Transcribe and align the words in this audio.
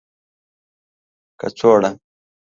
کڅوړه 1.39 1.91